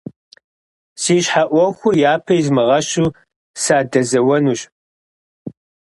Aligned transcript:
Си 1.01 1.15
щхьэ 1.25 1.43
Ӏуэхур 1.49 1.95
япэ 2.11 2.33
измыгъэщу, 2.41 3.07
садэзэуэнущ. 3.63 4.61